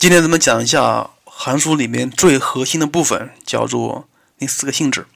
[0.00, 5.06] 今天咱们讲一下函数里面最核心的部分，叫做那四个性质：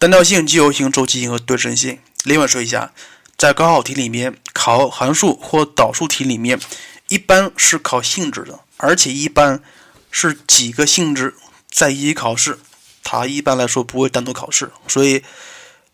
[0.00, 2.00] 单调性、奇偶性、周期性和对称性。
[2.24, 2.92] 另外说一下，
[3.36, 6.58] 在高考题里面考函数或导数题里面，
[7.06, 9.62] 一般是考性质的，而且一般
[10.10, 11.36] 是几个性质
[11.70, 12.58] 在一起考试，
[13.04, 15.22] 它一般来说不会单独考试，所以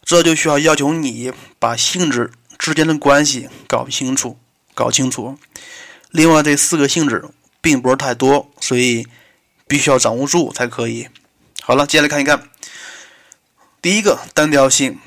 [0.03, 4.39] 这就需要要求你把性质之间的关系搞清楚、
[4.73, 5.39] 搞清楚。
[6.09, 7.27] 另外这四个性质
[7.65, 9.09] 并不是太多，所以
[9.66, 11.09] 必须要掌握住才可以。
[11.62, 12.51] 好了，接下来看一看
[13.80, 14.98] 第一个单调性。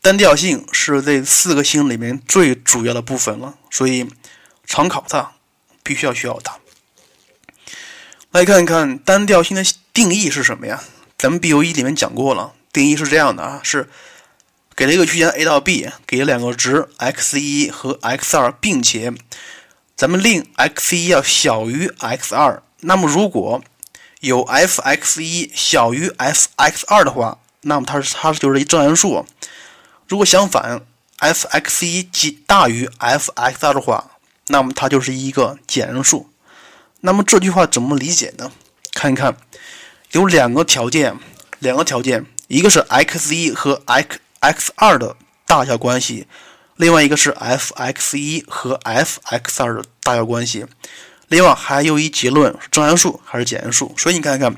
[0.00, 4.08] 单调性是这四个性里面最主要的部分了，所以
[4.64, 5.32] 常考它
[5.82, 6.58] 必须要需要它。
[8.30, 9.62] 来看一看单调性的
[9.92, 10.82] 定义是什么呀？
[11.18, 13.90] 咱们 B O 一里面讲过了，定义是这样的啊，是
[14.74, 19.12] 给了一个区间 A 到 B，给了两个值 x 一和 x 二，并且
[20.00, 23.62] 咱们令 x 一要小于 x 二，那么如果
[24.20, 29.26] 有 f x 一小于 f x 二的话，那么它是它就是一正函数。
[30.08, 30.80] 如果相反
[31.18, 32.02] ，f x 一
[32.46, 34.12] 大于 f x 二的话，
[34.46, 36.30] 那么它就是一个减函数。
[37.02, 38.50] 那么这句话怎么理解呢？
[38.94, 39.36] 看一看，
[40.12, 41.18] 有两个条件，
[41.58, 45.14] 两个条件，一个是 x 一和 x x 二的
[45.44, 46.26] 大小关系，
[46.80, 50.64] 另外一个是 f x 一和 f x 二的大小关系。
[51.28, 53.94] 另外还有一结论是：正函数还是简函数？
[53.98, 54.56] 所以你看看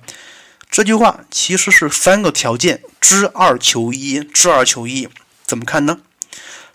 [0.70, 5.08] 这句话其实是三个条件，知二求一，知二求一。
[5.44, 5.98] 怎么看呢？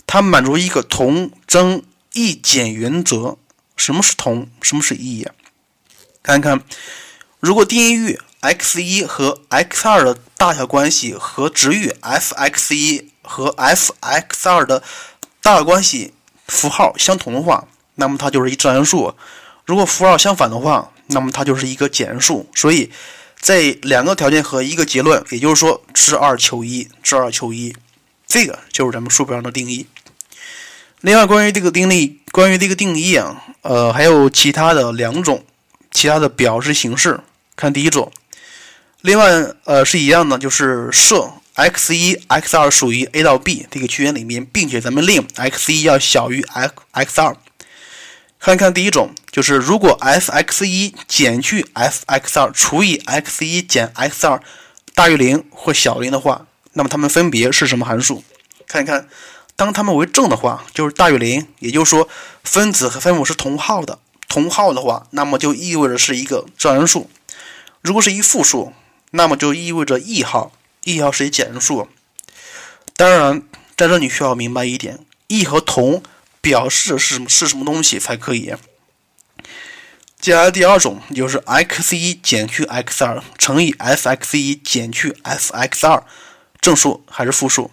[0.05, 1.81] 它满足一个同增
[2.11, 3.37] 异减原则。
[3.77, 4.49] 什么是同？
[4.61, 5.31] 什么是异呀？
[6.21, 6.61] 看看，
[7.39, 14.83] 如果定义域 x 一和 x 二的大小关系和值域 f x 一和 f x 二的
[15.41, 16.13] 大小关系
[16.47, 19.13] 符号相同的话，那么它就是一正函数；
[19.65, 22.49] 如果符号相反的话，那么它就是一个减数。
[22.53, 22.91] 所以，
[23.39, 27.75] 这两个条件和一个结论，也就是说，知二求一，知二求一。
[28.25, 29.87] 这个就是咱们书本上的定义。
[31.01, 35.45] 另外，关于这个定义，关于这个定义啊，呃，还有其他的两种
[35.91, 37.19] 其他的表示形式。
[37.55, 38.11] 看第一种，
[39.01, 39.31] 另外
[39.63, 47.35] 呃是一样的，就是设 x 一 x 二属于 a 到 b 这个区间里面，并且咱们令 x 一要小于 x x 二。
[48.39, 54.39] 看一看第一种，就是如果 f x 一减去 f x 二除以 x 一减 x 二
[54.93, 56.45] 大于零或小于零的话。
[56.73, 58.23] 那么它们分别是什么函数？
[58.67, 59.09] 看一看，
[59.55, 62.07] 当它们为正的话，就是大于零，也就是说
[62.43, 63.97] 分子和分母是同号的。
[64.27, 67.09] 同号的话，那么就意味着是一个正函数。
[67.81, 68.73] 如果是一负数，
[69.09, 70.51] 那么就意味着异号，
[70.87, 71.89] 异号是一简函数。
[72.95, 73.43] 当然，
[73.75, 76.01] 在这你需要明白一点，异和同
[76.39, 78.53] 表示是是什么东西才可以。
[80.17, 86.01] 接下来第二种就是 x 一减去 x 二乘以 f x 一减去 f x 二。
[86.61, 87.69] 正数还是负数？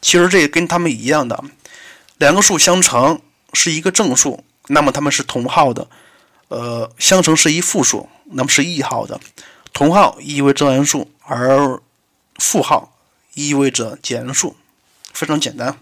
[0.00, 1.44] 其实这个跟它们一样的，
[2.16, 3.20] 两个数相乘
[3.52, 5.86] 是一个正数，那么它们是同号的。
[6.48, 9.20] 呃，相乘是一负数，那么是异号的。
[9.74, 11.80] 同号意味着正数，而
[12.38, 12.92] 负号
[13.34, 14.56] 意味着减数，
[15.12, 15.78] 非常简单。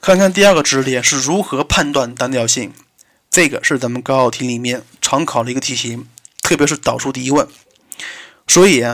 [0.00, 2.72] 看看第二个知识点是如何判断单调性，
[3.30, 6.08] 这个是咱们高考题里面常考的一个题型，
[6.42, 7.48] 特别是导数第一问，
[8.46, 8.84] 所以。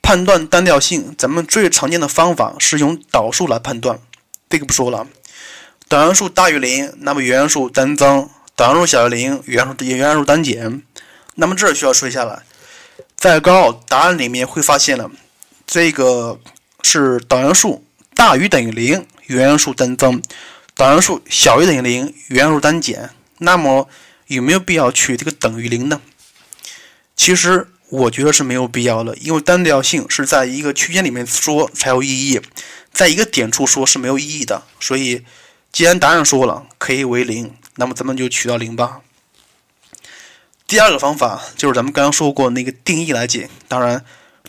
[0.00, 4.00] 判断单调性，咱们最常见的方法是用导数来判断。
[4.48, 5.06] 这个不说了，
[5.86, 8.26] 导函数大于零，那么原函数单增；
[8.56, 10.82] 导函数小于零，原函数原函数单减。
[11.34, 12.42] 那么这儿需要说一下了，
[13.16, 15.10] 在高考答案里面会发现了，
[15.68, 16.40] 这个
[16.82, 17.84] 是导函数
[18.14, 20.20] 大于等于零，原函数单增；
[20.74, 23.10] 导函数小于等于零，原函数单减。
[23.38, 23.88] 那么
[24.26, 26.00] 有没有必要取这个等于零呢？
[27.14, 27.68] 其实。
[27.90, 32.38] 我觉得是没有必要的，因为单调性是在一个区间里面说才有意义，
[32.92, 34.62] 在一个点处说是没有意义的。
[34.78, 35.24] 所以，
[35.72, 39.00] 既然答案说了可以为零，那么咱们就取到零吧。
[40.66, 43.48] 第二个方法就是咱们刚刚说过那个定义来解。
[43.68, 44.04] 当然，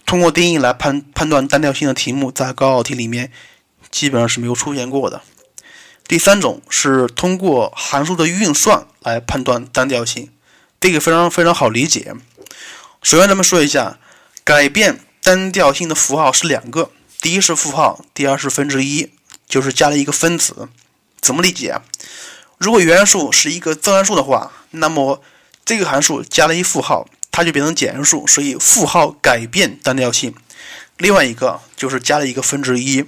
[0.09, 3.31] 通过定义来判判断单调性的题目，在高考题里面
[3.91, 5.21] 基本上是没有出现过的。
[6.07, 10.31] 第三种是通过函数的运算来判断单调性，
[10.79, 12.15] 这个非常非常好理解。
[13.03, 13.99] 首先，咱们说一下，
[14.43, 16.89] 改变单调性的符号是两个，
[17.21, 19.11] 第一是负号，第二是分之一，
[19.47, 20.69] 就是加了一个分子。
[21.21, 21.79] 怎么理解？
[22.57, 25.21] 如果原函数是一个增函数的话，那么
[25.63, 30.33] 这个函数加了一负号，它就变成减函数，所以负号改变单调性。
[30.97, 33.05] 另外一个就是加了一个分之一，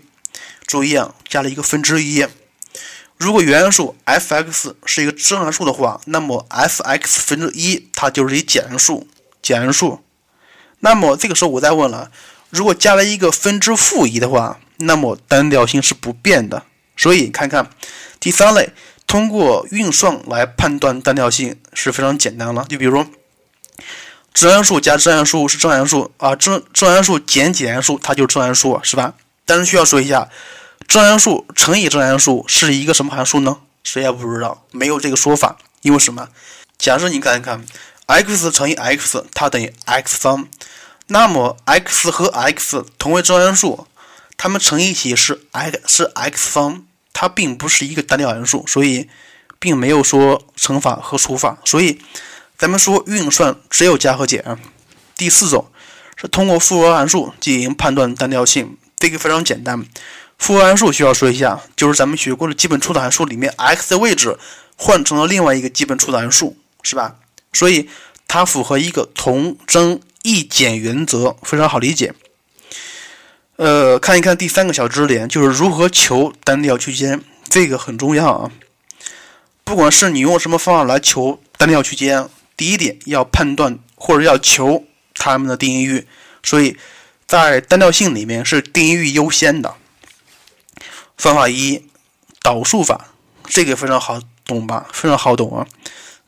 [0.66, 2.26] 注意啊，加了一个分之一。
[3.18, 9.08] 如果原函数 f(x) 是一个正函数的话，那么 f(x 分之一)它就是一简函数，
[9.42, 10.00] 简函数。
[10.80, 12.10] 那么这个时候我再问了，
[12.50, 16.64] 如果加了一个分之负一的话，那么单调性是不变的。
[16.98, 17.70] 所以看看
[18.20, 18.72] 第三类，
[19.06, 22.66] 通过运算来判断单调性是非常简单了。
[22.70, 23.06] 就比如
[24.34, 29.14] 正函数加正函数是正函数啊，正正函数减减函数它就是正函数，是吧？
[29.46, 30.30] 但是需要说一下，
[30.88, 33.58] 正函数乘以正函数是一个什么函数呢？
[33.84, 35.58] 谁也不知道，没有这个说法。
[35.82, 36.30] 因为什么？
[36.78, 37.66] 假设你看一看
[38.06, 40.48] ，x 乘以 x 它等于 x 方，
[41.08, 43.88] 那么 x 和 x 同为正函数，
[44.38, 46.84] 它们乘一起是 x 是 x 方。
[47.14, 49.08] 它并不是一个单调函数，所以
[49.60, 51.58] 并没有说乘法和除法。
[51.66, 52.02] 所以
[52.62, 54.56] 咱们说运算只有加和减。
[55.18, 55.66] 第四种
[56.16, 59.84] 是通过复合函数进行判断单调性，这个非常简单。
[60.38, 64.38] 复合函数需要说一下，就是咱们学过的基本初等函数里面，x 的位置
[64.76, 67.16] 换成了另外一个基本初等函数，是吧？
[67.52, 67.90] 所以
[68.28, 72.14] 它符合一个同增异减原则，非常好理解。
[73.56, 78.52] 呃，看一看第三个小知识点，就是如何求单调区间，这个很重要啊。
[79.64, 82.30] 不管是你用什么方法来求单调区间，
[82.62, 84.86] 第一点要判断或者要求
[85.16, 86.08] 它们的定义域，
[86.44, 86.78] 所以
[87.26, 89.74] 在单调性里面是定义域优先的。
[91.18, 91.84] 方法一，
[92.44, 93.08] 导数法，
[93.46, 94.86] 这个非常好懂吧？
[94.94, 95.66] 非常好懂啊。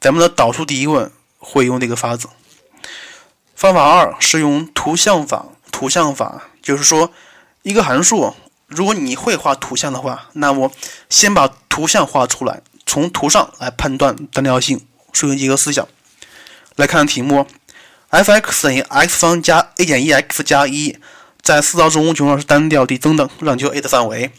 [0.01, 2.27] 咱们的导数第一问会用这个法子。
[3.53, 6.49] 方法二是用图像法，图像法。
[6.63, 7.13] 就是说，
[7.61, 8.33] 一个函数，
[8.65, 10.71] 如果你会画图像的话，那么
[11.11, 15.87] 先把图像画出来，从图上来判断单调性，顺应几个思想。
[16.75, 17.47] 来看题目
[18.09, 20.97] ：f(x) 等于 x 方加 a 减一 x 加一，
[21.41, 24.31] 在四道正无穷上是单调递增的，让求 a 的范围。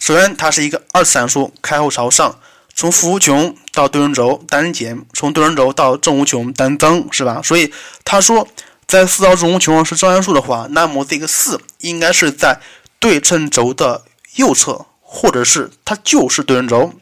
[0.00, 2.38] 首先，它是一个二次函数，开后朝上，
[2.74, 7.40] 从负无穷到对称轴单减，从对称轴到正无穷单增，是吧？
[7.42, 7.72] 所以
[8.04, 8.48] 他说。
[8.86, 12.60] 在四道正无穷上是正函数的话，那么这个四应该是在
[12.98, 16.92] 对称轴的右侧，或者是它就是对称轴。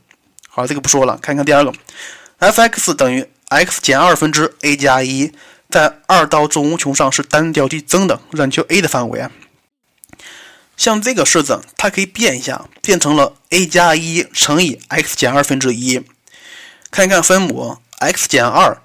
[0.48, 1.72] 好，这个不说了，看看第二个
[2.38, 5.32] ，f(x) 等于 x 减二分之 a 加一，
[5.68, 9.30] 在二到正无穷上是单调递增的，让你求 a 的范围啊。
[10.76, 16.02] 像这个式子，它可以变一下，变成了 a 加一乘以 x 减二分之一。
[16.90, 18.80] 看一看分母，x 减二。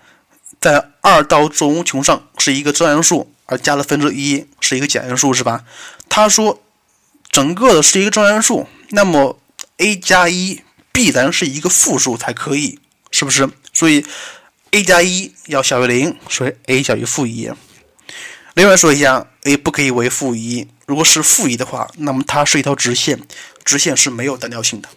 [0.59, 5.63] 在二到正无穷上是一个正函数，而加了分之一是一个减函数，是吧？
[6.09, 6.63] 他说
[7.29, 9.39] 整个的是一个正函数，那么
[9.77, 12.79] a 加一必然是一个负数才可以，
[13.11, 13.47] 是不是？
[13.71, 14.03] 所以
[14.71, 17.49] a 加一要小于零，所以 a 小于负一。
[18.53, 23.19] 另外说一下，a 不可以为负一，如果是负一的话，那么它是一条直线，
[23.63, 24.89] 直线是没有单调性的。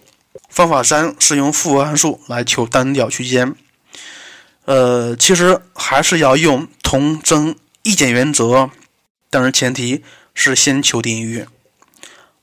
[0.48, 3.54] 方法三是用复合函数来求单调区间。
[4.64, 8.70] 呃，其实还是要用同增异减原则，
[9.28, 11.46] 但是前提是先求定义域。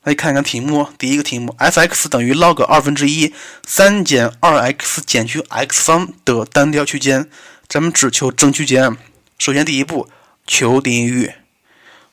[0.08, 3.34] 来看一看题目，第一个题目：f(x) 等于 log 二分之一
[3.66, 7.28] 三减二 x 减去 x 方的单调区间。
[7.68, 8.96] 咱们只求正区间。
[9.38, 10.08] 首先第一步
[10.46, 11.34] 求定义域，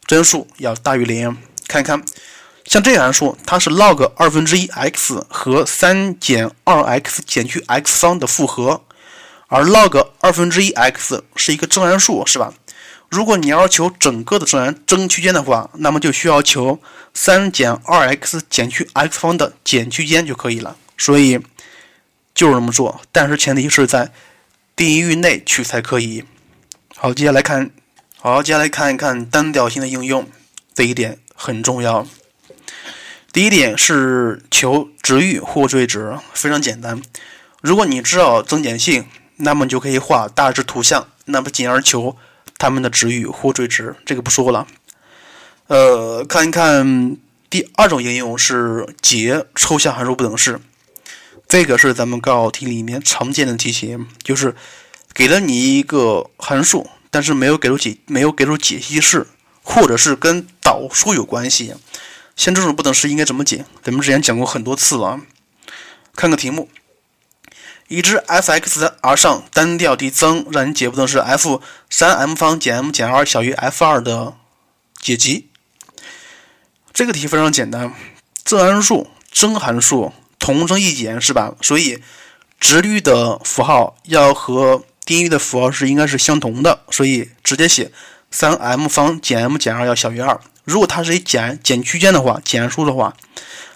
[0.05, 1.37] 真数要大于零。
[1.69, 2.03] 看看，
[2.65, 8.81] 像这个函数，它是 log 二分之一 x 和三减二 x 减去 x 方的复合。
[9.47, 12.53] 而 log 二分之一 x 是一个正函数，是吧？
[13.15, 16.81] 如果你要求整个的自然增区间的话，那么就需要求
[17.13, 20.75] 三减二 x 减去 x 方的减区间就可以了。
[20.97, 21.39] 所以
[22.33, 24.11] 就是这么做，但是前提是在
[24.75, 26.25] 定义域内取才可以。
[26.97, 27.71] 好，接下来看，
[28.19, 30.27] 好，接下来看一看单调性的应用，
[30.73, 32.05] 这一点很重要。
[33.31, 37.01] 第一点是求值域或最值，非常简单。
[37.61, 39.05] 如果你知道增减性，
[39.37, 42.17] 那么就可以画大致图像，那么进而求
[42.57, 44.67] 它们的值域或最值，这个不说了。
[45.67, 47.17] 呃，看一看
[47.49, 50.59] 第二种应用是解抽象函数不等式，
[51.47, 54.55] 这个是咱们高考题里面常见的题型，就是
[55.13, 59.27] 给了你一个函数，但是没有给出解，没有给出解析式，
[59.63, 61.73] 或者是跟导数有关系。
[62.35, 63.65] 像这种不等式应该怎么解？
[63.81, 65.21] 咱们之前讲过很多次了，
[66.15, 66.69] 看个题目。
[67.87, 74.33] 已知 f(x) 而上单调递增，让你解不等式 f 三 m 方减 m 减二小于 f 二的
[74.99, 75.49] 解集。
[76.91, 77.93] 这个题非常简单，
[78.43, 81.53] 正函数、正函数同增异减是吧？
[81.61, 82.01] 所以
[82.59, 87.91] 值率的符号要和定义域的符号是应该是相同的，所以直接写
[88.31, 90.39] 三 m 方减 m 减二要小于二。
[90.63, 93.15] 如果它是一减减区间的话，减数的话，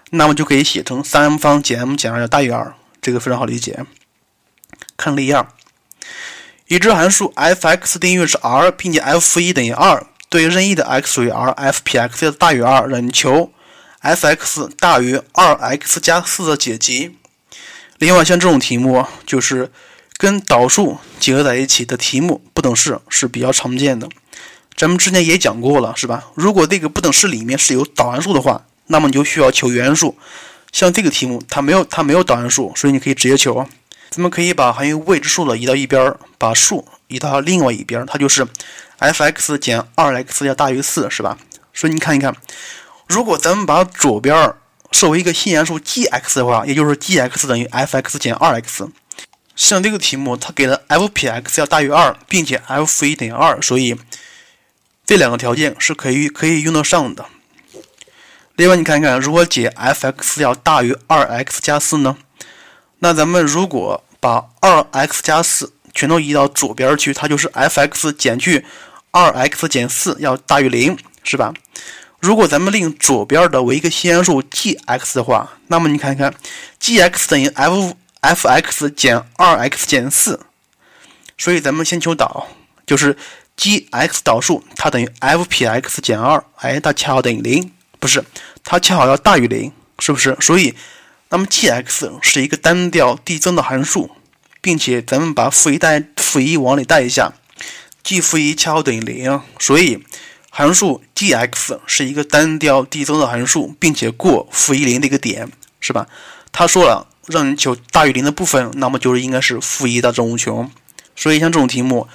[0.10, 3.86] 那么就可以写成三 m 方减 m 减二要大于二，这个非常好理解。
[5.00, 5.48] 看例二，
[6.68, 13.50] 已知函数 f(x) 定义域是 r，并且 f 负一等于二，对任意的 x 属于 r，f 撇 x 大于二，让你求
[14.02, 17.16] f(x) 大于二 x 加四的解集。
[17.98, 19.72] 另外，像这种题目，就是
[20.18, 24.10] 跟导数结合在一起的题目，不等式是比较常见的。
[24.76, 26.26] 咱们之前也讲过了，是吧？
[26.36, 30.18] 如果这个不等式里面是有导函数的话，那么你就需要求原数。
[30.72, 33.68] 像这个题目，它没有它没有导函数，所以你可以直接求。
[34.10, 38.48] 咱们可以把含有未知数的移到一边，把数移到另外一边，它就是
[38.98, 41.38] f(x) 减 2x 要大于4，是吧？
[41.74, 42.36] 所以你看一看，
[43.08, 44.54] 如果咱们把左边
[44.92, 48.90] 设为一个新函数 g(x) 的话，也就是 g(x) 等于 f(x) 减 2x。
[49.56, 53.98] 像这个题目，它给了 f 撇 x 要大于2，并且 f 负一等于2，所以。
[55.06, 57.26] 这两个条件是可以可以用得上的。
[58.58, 62.16] 另外，你看一看，如果解 f(x) 要大于 2x 加4呢？
[63.00, 68.66] 那咱们如果把 2x 加4全都移到左边去，它就是 f(x) 减去
[69.12, 71.54] 2x 减4要大于0，是吧？
[72.20, 76.34] 如果咱们令左边的为一个新函数 g(x) 的话，那么你看看
[76.80, 80.40] ，g(x) 等于 f f(x) 减 2x 减4，
[81.38, 82.48] 所以咱们先求导，
[82.86, 83.18] 就是。
[83.62, 88.24] g(x) 导数它等于 f 撇 x 减二，哎，它恰好等于零，不是，
[88.64, 90.34] 它恰好要大于零，是不是？
[90.40, 90.74] 所以，
[91.30, 94.12] 那么 g(x) 是一个单调递增的函数，
[94.62, 97.34] 并且咱们把负一带负一往里带一下
[98.04, 100.04] ，g 负一恰好等于零，所以
[100.50, 106.08] 函数 g(x) 是一个单调递增的函数，并且过负一零的一个点，是吧？
[106.52, 110.72] 他说了，让你求大于零的部分，那么就是应该是负一到正无穷，
[111.16, 112.08] 所以像这种题目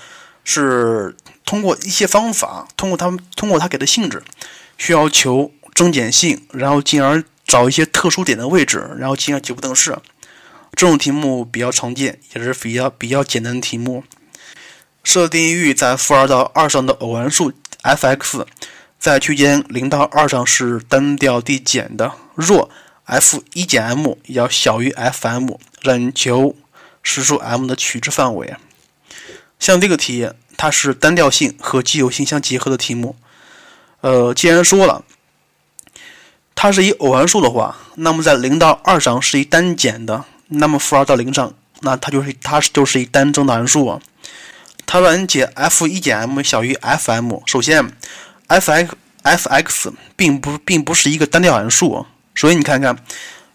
[0.44, 1.16] 是。
[1.46, 4.22] 通过一些方法，通过他们通过他给的性质，
[4.78, 9.96] 需要求增减性，然后进而找一些特殊点的位置，然后进而解不等式。
[10.74, 14.04] 这种题目比较常见，也是比较比较简单的题目。
[15.02, 18.46] 设定域在负二到二上的偶函数 f(x)
[18.98, 22.12] 在区间零到二上是单调递减的。
[22.34, 22.70] 若
[23.04, 26.56] f 一减 m 要小于 f(m)，让求
[27.02, 28.54] 实数 m 的取值范围。
[29.58, 30.30] 像这个题。
[30.56, 33.16] 它是单调性和奇偶性相结合的题目。
[34.02, 35.04] 呃，既然说了
[36.64, 41.52] 它是一偶函数的话，那么在零到二上是一单减的，那么负二到零上，
[41.82, 44.00] 那它就是它就是一单增的函数啊。
[44.86, 47.42] 它让你解 f 一减 m 小于 f(m)。
[47.44, 47.86] 首先
[48.48, 48.88] ，f(x)
[49.22, 52.96] f(x) 并不并不是一个单调函数，所以你看看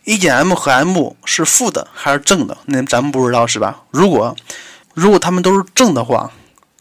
[0.04, 3.82] 一减 m 和 m 是负的还是正的，那咱们不知道是吧？
[3.90, 4.36] 如果
[4.94, 6.32] 如果它们都是正的话，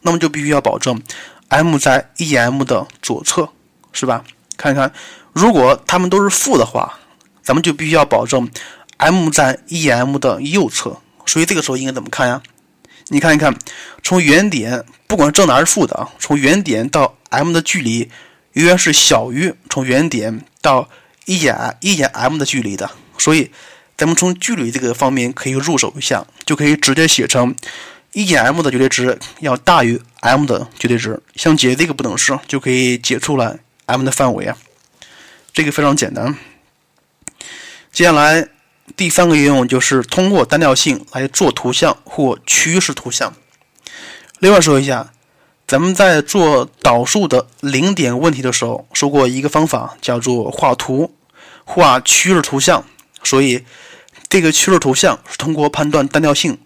[0.03, 1.01] 那么就必须要保证
[1.49, 3.49] m 在一减 m 的左侧，
[3.95, 4.23] 是吧？
[4.59, 4.93] 看看，
[5.39, 6.99] 如果它们都是负的话，
[7.45, 8.51] 咱们就必须要保证
[8.97, 10.99] m 在 e m 的右侧。
[11.27, 12.43] 所以这个时候应该怎么看呀？
[13.11, 13.57] 你看一看，
[14.03, 18.11] 从原点，不管正的还是负的啊，从原点到 m 的距离
[18.55, 20.89] 永远是小于从原点到
[21.27, 22.91] 一减一减 m 的距离的。
[23.17, 23.53] 所以，
[23.97, 27.55] 咱们从距离这个方面可以入手一下，就可以直接写成。
[28.13, 34.57] 一减 m 的绝对值要大于 m 的绝对值，像解这个不等式就可以解出来 m 的范围啊，
[35.59, 36.37] 这个非常简单。
[37.93, 38.49] 接下来
[38.95, 43.35] 第三个应用就是通过单调性来做图像或趋势图像。
[44.39, 45.11] 另外说一下，
[45.67, 51.13] 咱们在做导数的零点问题的时候说过一个方法叫做画图，
[51.65, 52.85] 画趋势图像，
[53.25, 53.65] 所以
[54.29, 56.57] 这个趋势图像是通过判断单调性。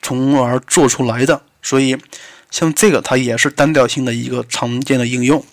[0.00, 1.98] 从而做出来的，所以
[2.50, 5.44] 像这个它也是单调性的一个常见的应用。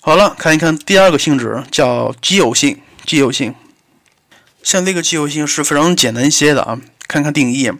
[0.00, 2.80] 好了，看一看第二个性质叫奇偶性。
[3.04, 3.54] 奇偶性，
[4.62, 6.78] 像这个奇偶性是非常简单一些的啊。
[7.06, 7.70] 看看定义，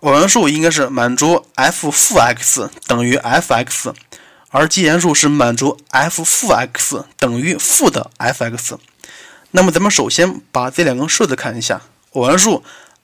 [0.00, 3.94] 偶函数应该是满足 f 负 x 等于 f(x)，
[4.50, 8.76] 而奇函数是满足 f 负 x 等于负的 f(x)。
[9.52, 11.80] 那么咱们首先把这两个式子看一下，
[12.12, 12.62] 偶函数。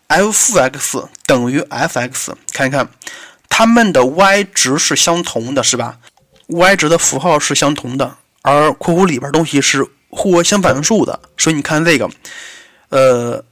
[0.08, 2.88] f 负 x 等于 f(x)，看一看，
[3.48, 5.98] 它们的 y 值是相同的，是吧
[6.46, 8.16] ？y 值的符号是相同的，
[8.46, 12.08] 而括弧里边东西是互为相反数的，所以你看这个，
[12.90, 13.44] 呃，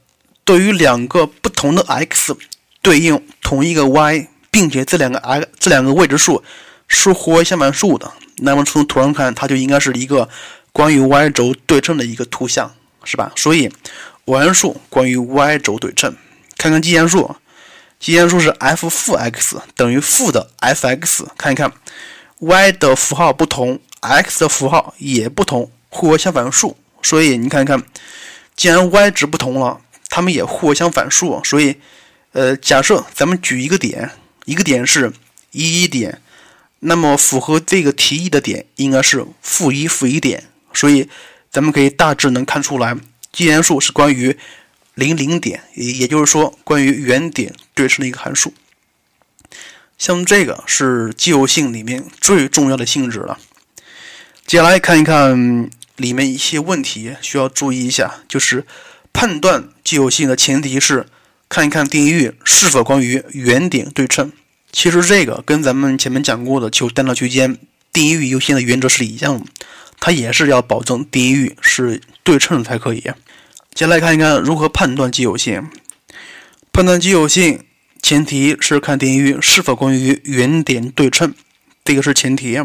[0.45, 2.33] 对于两个不同的 x
[2.81, 6.41] 对应同一个 y，并且这两个 x 这两个未知数
[6.87, 10.29] 是互为相反数的，那么从图上看，它就应该是一个
[10.71, 12.73] 关于 y 轴对称的一个图像，
[13.03, 13.33] 是吧？
[13.35, 13.69] 所以
[14.23, 16.15] 偶函数关于 y 轴对称。
[16.57, 17.35] 看看奇函数，
[17.99, 21.25] 奇函数是 f 负 x 等于负的 f(x)。
[21.37, 21.69] 看一看
[22.45, 26.77] ，y 的符号不同，x 的符号也不同，互为相反数。
[27.01, 27.83] 所以你看看，
[28.55, 31.75] 既然 y 值不同了，它们也互为相反数，所以，
[32.31, 34.11] 呃，假设咱们举一个点，
[34.45, 35.11] 一个点是
[35.51, 36.21] 一一点，
[36.79, 41.09] 那么符合这个提议的点应该是负一负一点，所以
[41.51, 42.95] 咱们可以大致能看出来，
[43.31, 44.37] 奇函数是关于
[44.93, 48.53] 零零点，也也就是说关于原点对称的一个函数。
[49.97, 53.39] 像这个是奇偶性里面最重要的性质了。
[54.45, 58.65] 接下来看一看里面一些问题需要注意一下，就是
[59.13, 61.07] 判断奇偶性的前提是
[61.49, 64.31] 看一看定义域是否关于原点对称。
[64.71, 67.57] 其实这个跟咱们前面讲过的求单调区间
[67.93, 69.45] 定义域优先的原则是一样的，
[69.99, 72.99] 它也是要保证定义域是对称才可以。
[73.73, 75.69] 接下来看一看如何判断奇偶性，
[76.73, 77.63] 判断奇偶性。
[78.05, 81.33] 前提是看定义域是否关于原点对称，
[81.83, 82.61] 这个是前提。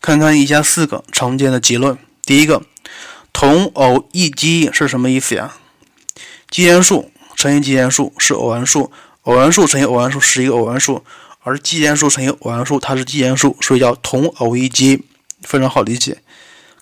[0.00, 1.98] 看看以下四个常见的结论。
[2.24, 2.62] 第一个，
[3.30, 5.54] 同偶异奇是什么意思呀？
[6.50, 8.90] 奇函数乘以奇函数是偶函数，
[9.24, 11.04] 偶函数乘以偶函数是一个偶函数，
[11.40, 15.04] 而奇函数乘以偶函数它是奇函数，所以叫同偶异奇，
[15.42, 16.22] 非常好理解。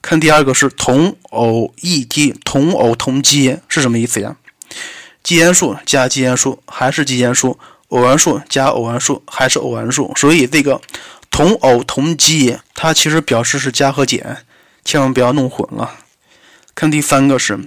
[0.00, 4.36] 看第二个是同偶异奇，同偶同奇是什么意思呀？
[5.26, 10.80] 奇函数加奇函数还是奇函数，偶函数加偶函数还是偶函数，所以这个
[11.32, 14.44] 同偶同奇，它其实表示是加和减，
[14.84, 15.96] 千万不要弄混了。
[16.76, 17.58] 看第三个是，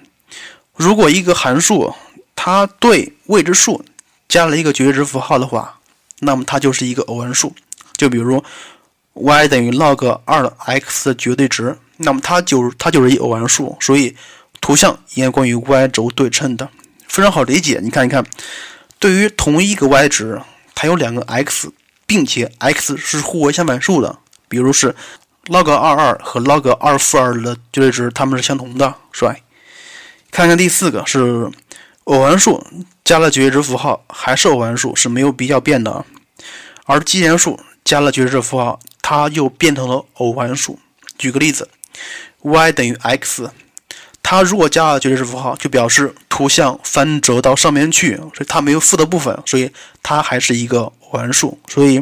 [0.73, 1.93] 如果一个函数
[2.33, 3.83] 它对未知数
[4.29, 5.79] 加了一个绝对值符号的话，
[6.19, 7.53] 那么它就是一个偶函数。
[7.97, 8.41] 就比如
[9.15, 14.15] y 等于 log 二 x 的绝对值，那么它就它就是一偶函数，所以
[14.61, 16.69] 图像应该关于 y 轴对称的。
[17.09, 18.23] 非常好理解，你看一看，
[18.99, 20.39] 对于同一个 y 值，
[20.75, 21.71] 它有两个 x，
[22.05, 24.95] 并且 x 是互为相反数的，比如是
[25.47, 29.35] log 二二和 log 二负二的绝对值，它们是相同的，是吧？
[30.31, 31.49] 看看第四个是
[32.03, 32.63] 偶函数
[33.03, 36.05] 加了绝对值符号还是偶函数是没有必要变的，
[36.85, 40.77] 而奇函数加了绝对值符号，它又变成了偶函数。
[41.17, 41.67] 举个例子
[42.43, 43.49] ，y 等于 x。
[44.31, 49.71] 它如果加了绝对值符号，就表示图像翻折到上面去，所以它没有负的部分，所以
[50.03, 51.57] 它还是一个偶函数。
[51.67, 51.99] 所以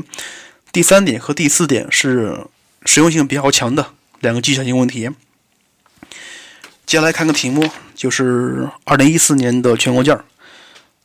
[0.73, 2.37] 第三点和第四点是
[2.85, 5.09] 实用性比较强的两个技巧性问题。
[6.85, 10.19] 接下来看个题目，就是二零一四年的全国卷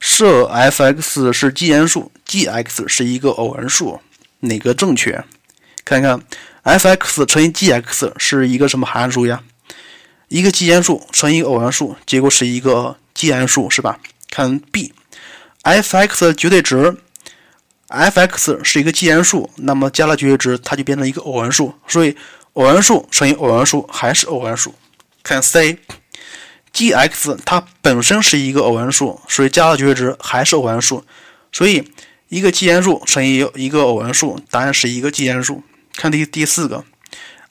[0.00, 4.00] 设 f(x) 是奇函数，g(x) 是一个偶函数，
[4.40, 5.24] 哪个正确？
[5.85, 6.20] 看看
[6.64, 9.40] f(x) 乘以 g(x) 是一个什么函数呀？
[10.33, 13.99] 一个奇函数乘一个偶函数，结果是一个奇函数，是吧？
[14.31, 16.97] 看 B，f(x) 的绝对值
[17.88, 22.16] ，f(x) 是一个奇函数，那么加了绝对值，它就变成一个偶函数，所以
[22.55, 24.75] 偶函数乘以偶函数还是偶函数。
[25.23, 31.05] 看 C，g(x) 它本身是一个偶函数，所以加了绝对值还是偶函数，
[31.53, 31.87] 所以
[32.31, 35.62] 一个奇函数乘以一个偶函数，答案是一个奇函数。
[35.95, 36.83] 看第第四个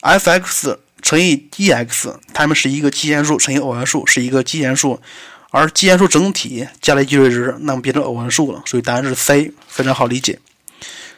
[0.02, 0.80] ，f(x)
[1.12, 5.02] 乘以 e x，它们是一个奇函数乘以偶函数，是一个奇函数，
[5.50, 10.40] 而奇函数整体加了绝对值，那么变成偶函数了，所以答案是 C，非常好理解。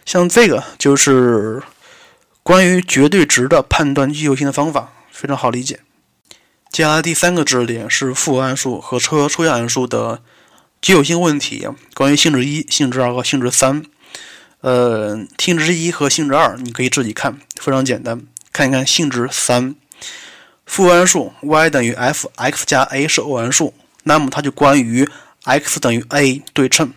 [0.04, 1.62] 像这个就是
[2.42, 5.82] 关于绝对值的判断奇偶性的方法，非常好理解。
[6.72, 10.24] 接下来第三个知识点是复合函数和抽象抽象函数的
[10.82, 13.84] 奇偶性问题，关于性质一、性质二和性质三。
[14.62, 18.26] 呃，性质一和性质二你可以自己看，非常简单。
[18.52, 19.74] 看一看性质三，
[20.66, 23.74] 复合函数 y 等于 f(x) 加 a 是偶函数，
[24.04, 25.08] 那么它就关于
[25.44, 26.94] x 等于 a 对称。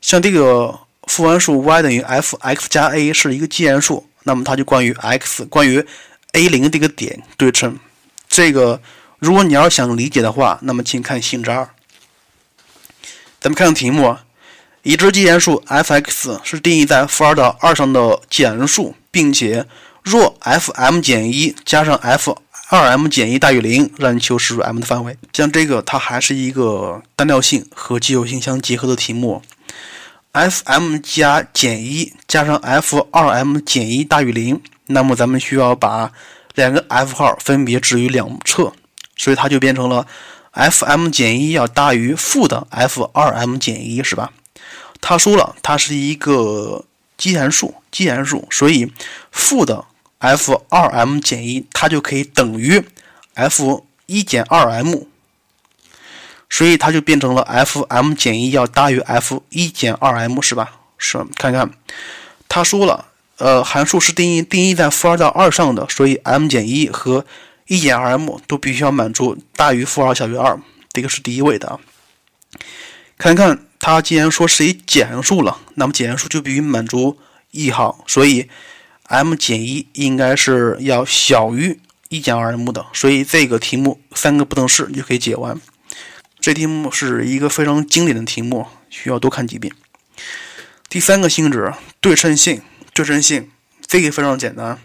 [0.00, 5.86] 像这个复合函数 y 等于 f(x) 加 a 是一个奇函数，那么它就关于 x 关于
[6.32, 7.78] a 零这个点对称。
[8.28, 8.80] 这个
[9.18, 11.70] 如果你要想理解的话，那么请看性质二。
[13.40, 14.16] 咱们看看题目，
[14.82, 19.66] 已知奇函数 f(x) 是定义在负二到二上的奇函数，并且
[20.02, 25.16] 若 f(m) 减一加上 f 二 m 减一大于零，让你求实数 m 的范围。
[25.32, 29.42] 像这个，它还是一个单调性和奇偶性相结合的题目。
[30.32, 36.10] f(m) 加减一加上 f 二 m 减一大于零，那么咱们需要把
[36.54, 38.72] 两个 f 号分别置于两侧，
[39.16, 40.06] 所以它就变成了
[40.52, 44.32] f(m) 减一要大于负的 f 二 m 减一，是吧？
[45.00, 46.84] 他说了，它是一个
[47.18, 48.90] 奇函数，奇函数，所以
[49.30, 49.84] 负的。
[50.24, 52.82] F 二 m 减一，它就可以等于
[53.34, 55.02] f 一减二 m，
[56.48, 60.80] 所以它就变成了 f m 减一要大于 f 一减二 m，是吧？
[60.96, 61.70] 是，看看，
[62.48, 63.06] 他说了，
[63.36, 67.26] 呃，函数是定义定义在负二到二上的，所以 m 减一和
[67.66, 70.58] 一减二 m 都必须要满足大于负二小于二，
[70.92, 71.78] 这个是第一位的。
[73.18, 77.18] 看看它既然说是一减函数了，那么减函数就必须满足
[77.50, 78.48] 一号，所以
[79.08, 85.60] m 减一应该是要小于一减二 m 的，所以这个题目三个不等式就可以解完。
[86.40, 89.74] 这题目是一个非常经典的题目，需要多看几遍。
[90.88, 92.62] 第三个性质对称性，
[92.92, 93.50] 对称性
[93.86, 94.78] 这个非常简单。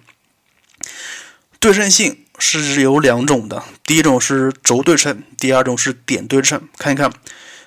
[1.60, 6.62] 对称性是有两种的，第一种是轴对称，第二种是点对称。
[6.78, 7.12] 看一看，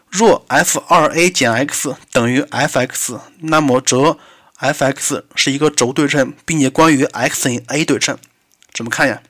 [0.08, 4.18] 若 f2a 减 x 等于 f(x)，那么则
[4.62, 8.16] f(x) 是一个轴对称，并且关于 x 等于 a 对称。
[8.72, 9.20] 怎么看呀？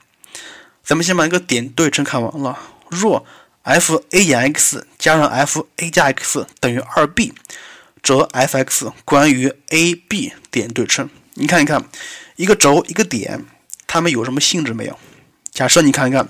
[0.85, 2.59] 咱们先把一个点对称看完了。
[2.91, 3.25] 若
[3.63, 7.33] f(a 减 x) 加上 f(a 加 x) 等于 2b，
[8.03, 11.09] 则 f(x) 关于 a,b 点对称。
[11.35, 11.83] 你看一看，
[12.37, 13.45] 一个轴一个点。
[13.87, 14.99] 它们有什么性质没有？
[15.51, 16.29] 假设你看一看，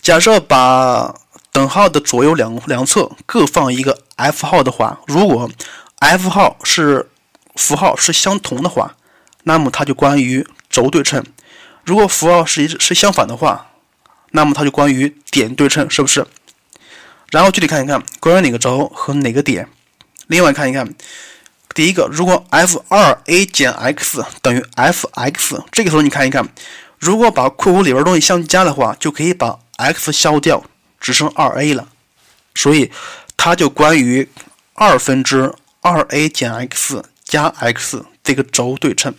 [0.00, 1.14] 假设把
[1.50, 5.50] 等号的左右两两侧各放一个 f 号的话，如果
[5.98, 7.10] f 号是
[7.58, 8.94] 符号是相同的话，
[9.42, 11.22] 那么它就关于轴对称；
[11.84, 13.72] 如果符号是是相反的话，
[14.30, 16.26] 那么它就关于点对称，是不是？
[17.30, 19.68] 然后具体看一看关于哪个轴和哪个点。
[20.28, 20.94] 另外看一看。
[21.74, 26.48] 第一个，如果 f2a 减 x 等于 f(x)，这个时候你看一看，
[26.98, 30.64] 如果把括弧里边东西相加的话，就可以把 x 消掉，
[30.98, 31.86] 只剩 2a 了。
[32.56, 32.90] 所以
[33.36, 34.28] 它就关于
[34.74, 39.14] 二分之 2a 减 x 加 x 这个轴对称。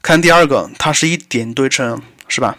[0.00, 2.56] 看第二个，它是一点对称，是吧？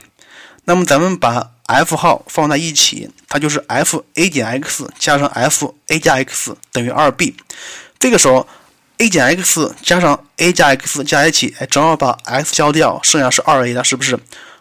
[0.66, 7.36] 那么咱们把 f 号放在一起，它就是 f(a 减 x) 加上 f(a 加 x) 等于 2b。
[7.98, 8.46] 这个时候。
[8.98, 14.18] a 减 x 加上 a 加 x 加一起，哎，正好把 x 消掉，剩下是 2a 了，是不是？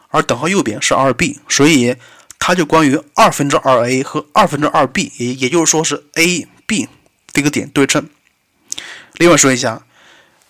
[0.09, 1.95] 而等号右边是 2b，所以
[2.41, 6.89] 它就关于二分之 2a 和二分之 2b，也也就是说是 a、b
[7.33, 8.09] 这个点对称。
[9.15, 9.83] 另外说一下，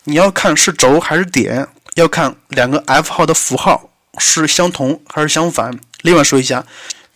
[0.05, 5.79] 你要看是轴还是点，要看两个 f 号的符号是相同还是相反。
[6.03, 6.65] 另外说一下，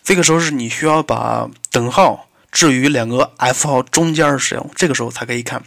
[0.03, 5.63] 这个时候是你需要把等号置于两个 f 号中间使用，这个时候才可以看。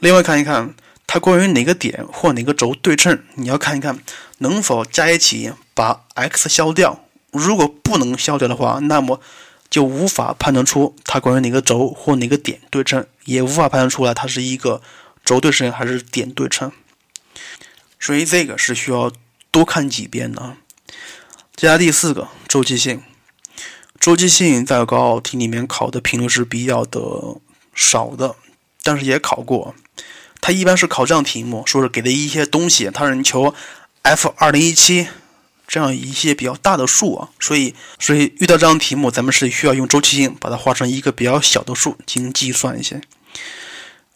[0.00, 0.74] 另外看一看，
[1.06, 3.98] 它关于哪个点或哪个轴对称，你要看一看
[4.38, 7.04] 能否加一起把 x 消掉。
[7.30, 9.20] 如果不能消掉的话，那么
[9.70, 14.82] 就无法判断出它关于哪个轴或哪个点对称，也无法判断出来它是一个
[15.24, 16.72] 轴对称还是点对称。
[18.00, 19.12] 所以这个是需要
[19.50, 20.56] 多看几遍的。
[21.54, 23.02] 接下来第四个周期性，
[24.00, 27.00] 周期性在高考题里面考的频率是比较的
[27.74, 28.34] 少的，
[28.82, 29.74] 但是也考过。
[30.40, 33.54] 它一般是考这样题目，说是给的一些东西，它让你求
[34.00, 35.06] f 二零一七
[35.70, 43.00] 这样一些比较大的数啊，所以所以遇到这样题目，咱们是需要用周期性把它画成一个比较小的数进行计算一些。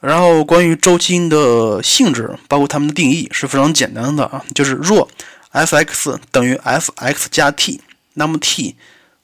[0.00, 5.08] 然后关于周期性的性质，包括它们的定义是非常简单的啊，就是若
[5.52, 7.80] f(x) 等于 f(x) 加 t，
[8.14, 8.74] 那么 t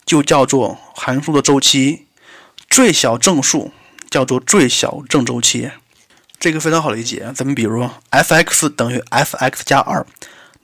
[0.06, 2.06] 就叫做函数的周期，
[2.68, 3.72] 最小正数
[4.08, 5.68] 叫做最小正周期。
[6.38, 10.06] 这个非常好理解，咱们比如 f(x) 等于 f(x) 加二，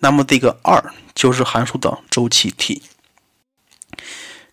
[0.01, 2.83] 那么这个二就是函数的周期 t。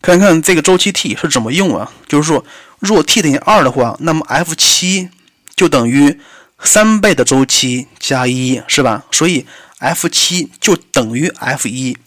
[0.02, 1.92] 看看这个周期 t 是怎么用啊？
[2.08, 2.44] 就是说，
[2.80, 5.10] 若 t 等于二的话，那么 f 七
[5.56, 6.20] 就等于
[6.60, 9.06] 三倍的周期加一，是吧？
[9.12, 9.46] 所以
[9.80, 11.98] f 七就等于 f 一。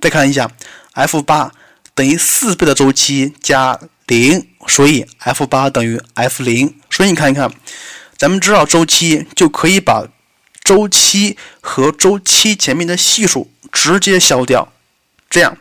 [0.00, 0.50] 再看一下
[0.92, 1.52] ，f 八
[1.94, 6.74] 等于四倍的周期加零，所以 f 八等于 f 零。
[6.90, 7.50] 所以你看一看。
[8.18, 10.06] 咱们知道周期，就可以把
[10.62, 14.72] 周期和周期前面的系数直接消掉，
[15.28, 15.56] 这样，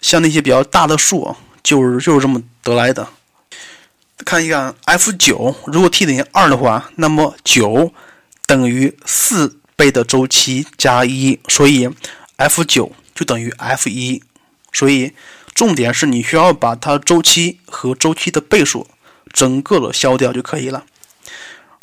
[0.00, 3.08] 像那些比较大的数，就是就是这么得来的。
[4.24, 7.92] 看一看 f 九，如果 t 等于二的话，那么九
[8.46, 11.90] 等于四倍的周期加一，所以
[12.36, 14.22] f 九就等于 f 一。
[14.72, 15.12] 所以
[15.54, 18.86] 重点是你需要把它周期和周期的倍数
[19.32, 20.86] 整个的消掉就可以了。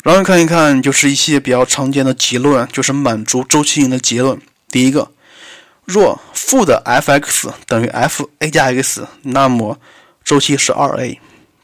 [0.02, 4.40] 然后看一看，就是一些比较常见的结论，就是满足周期性的结论。
[4.68, 5.10] 第一个，
[5.84, 9.78] 若负的 f(x) 等于 f(a 加 x)，那么
[10.24, 11.18] 周期是 2a。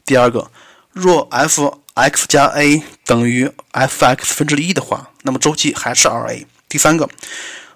[0.05, 0.51] 第二个，
[0.93, 6.45] 若 f(x 加 a) 等于 f(x 分之一的话，那么周期还是 2a。
[6.69, 7.09] 第三个，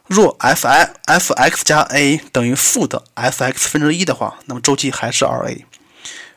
[0.05, 5.63] 若 f(i f(x 加 a) 等于负的 f(x 分之一的话，那么周期还是 2a。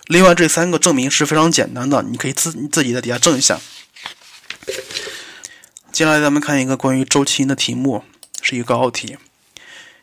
[0.07, 3.61] 另外这三个证明是非常简单的，你可以自你自己在底下证一下。
[5.95, 8.03] 接下来咱们看一个关于周期性的题目，
[8.43, 9.17] 是一个高考题。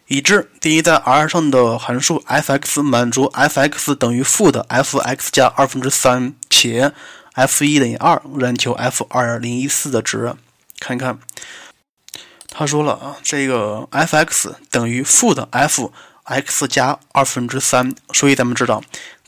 [0.08, 6.94] 已知第一在 R 上的函数 f(x) 满足 f(x) 等于负的 f(x) 加二分之三，且
[7.34, 10.34] f(1) 等于二，让求 f(2)014 的值。
[10.80, 11.20] 看看，
[12.48, 18.82] 他说了啊，这个 f(x) 等于负的 f(x) 加二分之三，所以咱们知道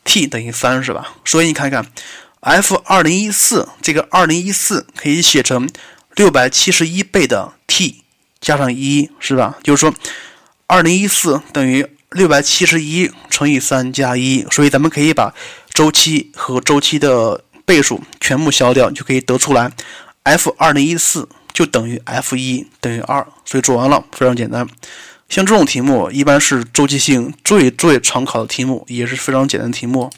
[0.06, 1.14] t 等于三，是吧？
[1.26, 1.86] 所以你看看
[2.40, 5.70] f(2014) 这个2014可以写成
[6.16, 8.04] 六百七十一倍的 t
[8.40, 9.58] 加上一，是吧？
[9.64, 9.94] 就是说。
[10.66, 15.32] 二零一四等于六百七十一乘以三加一，所以咱们可以把
[15.72, 19.72] 周期和周期的倍数全部消掉，就可以得出来
[20.24, 24.68] ，f 二零一四就等于 f 一等于二，所以做完了，非常简单。
[25.30, 30.10] 像这种题目一般是周期性最最常考的题目，也是非常简单题目。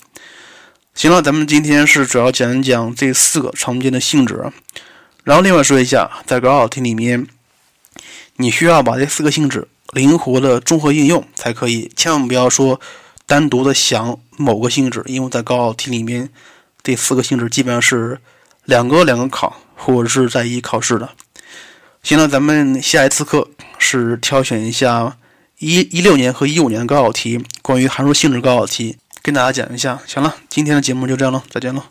[0.94, 4.54] 行了，咱们今天是主要讲一讲这四个常见的性质，
[5.26, 7.28] 然后另外说一下，在高考题里面，
[8.38, 9.68] 你需要把这四个性质。
[9.94, 12.82] 灵活的综合应用才可以，千万不要说
[13.26, 16.30] 单独的想某个性质，因为在高考题里面，
[16.84, 18.20] 这四个性质基本上是
[18.66, 21.10] 两个两个考，或者是在一考试的。
[22.04, 25.18] 行了，咱们下一次课是挑选一下
[25.60, 30.02] 一一六年和一五年的高考题，关于函数性质高考题，跟大家讲一下。
[30.06, 31.86] 行了，今天的节目就这样了，再见了。